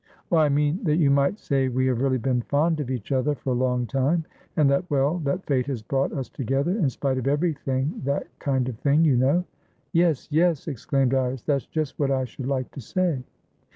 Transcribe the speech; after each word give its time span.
"Oh, 0.31 0.37
I 0.37 0.49
mean 0.49 0.79
that 0.85 0.95
you 0.95 1.11
might 1.11 1.37
say 1.37 1.67
we 1.69 1.85
have 1.85 2.01
really 2.01 2.17
been 2.17 2.41
fond 2.41 2.79
of 2.79 2.89
each 2.89 3.11
other 3.11 3.35
for 3.35 3.51
a 3.51 3.53
long 3.55 3.85
timeand 3.85 4.25
thatwell, 4.57 5.23
that 5.25 5.45
fate 5.45 5.67
has 5.67 5.83
brought 5.83 6.11
us 6.11 6.27
together 6.27 6.71
in 6.71 6.89
spite 6.89 7.19
of 7.19 7.27
everything 7.27 8.01
that 8.05 8.25
kind 8.39 8.67
of 8.67 8.79
thing, 8.79 9.05
you 9.05 9.15
know." 9.15 9.45
"Yes, 9.93 10.27
yes!" 10.31 10.67
exclaimed 10.67 11.13
Iris. 11.13 11.43
"That's 11.43 11.67
just 11.67 11.99
what 11.99 12.09
I 12.09 12.25
should 12.25 12.47
like 12.47 12.71
to 12.71 12.81
say." 12.81 13.23